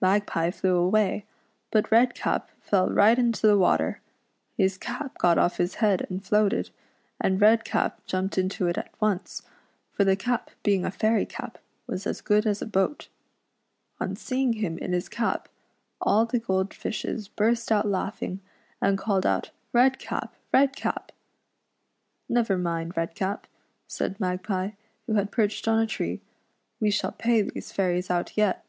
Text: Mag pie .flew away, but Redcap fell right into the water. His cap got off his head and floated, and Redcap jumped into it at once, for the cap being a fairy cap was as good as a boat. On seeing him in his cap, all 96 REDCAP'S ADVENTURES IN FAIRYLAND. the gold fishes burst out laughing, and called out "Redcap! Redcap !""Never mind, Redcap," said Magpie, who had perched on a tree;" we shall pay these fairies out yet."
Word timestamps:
Mag 0.00 0.26
pie 0.28 0.52
.flew 0.52 0.76
away, 0.76 1.24
but 1.72 1.90
Redcap 1.90 2.52
fell 2.60 2.88
right 2.88 3.18
into 3.18 3.48
the 3.48 3.58
water. 3.58 4.00
His 4.56 4.78
cap 4.78 5.18
got 5.18 5.38
off 5.38 5.56
his 5.56 5.74
head 5.82 6.06
and 6.08 6.24
floated, 6.24 6.70
and 7.20 7.40
Redcap 7.40 8.06
jumped 8.06 8.38
into 8.38 8.68
it 8.68 8.78
at 8.78 8.94
once, 9.00 9.42
for 9.90 10.04
the 10.04 10.14
cap 10.14 10.52
being 10.62 10.84
a 10.84 10.92
fairy 10.92 11.26
cap 11.26 11.58
was 11.88 12.06
as 12.06 12.20
good 12.20 12.46
as 12.46 12.62
a 12.62 12.64
boat. 12.66 13.08
On 13.98 14.14
seeing 14.14 14.52
him 14.52 14.78
in 14.78 14.92
his 14.92 15.08
cap, 15.08 15.48
all 16.00 16.20
96 16.26 16.32
REDCAP'S 16.32 16.44
ADVENTURES 16.44 16.44
IN 16.44 16.44
FAIRYLAND. 16.44 16.44
the 16.44 16.46
gold 16.46 16.74
fishes 16.80 17.28
burst 17.66 17.72
out 17.72 17.88
laughing, 17.88 18.40
and 18.80 18.96
called 18.96 19.26
out 19.26 19.50
"Redcap! 19.72 20.36
Redcap 20.52 21.10
!""Never 22.38 22.56
mind, 22.56 22.96
Redcap," 22.96 23.48
said 23.88 24.20
Magpie, 24.20 24.70
who 25.08 25.14
had 25.14 25.32
perched 25.32 25.66
on 25.66 25.80
a 25.80 25.88
tree;" 25.88 26.20
we 26.80 26.92
shall 26.92 27.10
pay 27.10 27.42
these 27.42 27.72
fairies 27.72 28.10
out 28.12 28.36
yet." 28.36 28.64